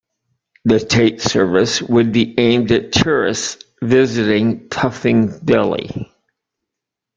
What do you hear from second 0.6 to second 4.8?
The Tait service would be aimed at tourists visiting